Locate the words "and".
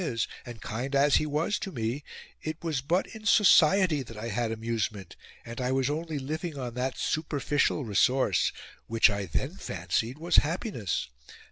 0.47-0.61, 5.45-5.61